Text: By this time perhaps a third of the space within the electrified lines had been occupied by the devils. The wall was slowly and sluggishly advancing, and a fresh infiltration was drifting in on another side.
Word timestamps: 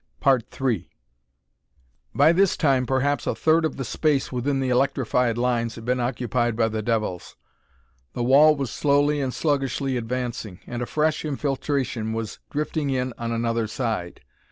By 2.15 2.31
this 2.33 2.57
time 2.57 2.87
perhaps 2.87 3.27
a 3.27 3.35
third 3.35 3.65
of 3.65 3.77
the 3.77 3.85
space 3.85 4.31
within 4.31 4.59
the 4.59 4.69
electrified 4.71 5.37
lines 5.37 5.75
had 5.75 5.85
been 5.85 5.99
occupied 5.99 6.55
by 6.55 6.69
the 6.69 6.81
devils. 6.81 7.37
The 8.13 8.23
wall 8.23 8.55
was 8.55 8.71
slowly 8.71 9.21
and 9.21 9.31
sluggishly 9.31 9.97
advancing, 9.97 10.59
and 10.65 10.81
a 10.81 10.87
fresh 10.87 11.23
infiltration 11.23 12.13
was 12.13 12.39
drifting 12.49 12.89
in 12.89 13.13
on 13.19 13.31
another 13.31 13.67
side. 13.67 14.21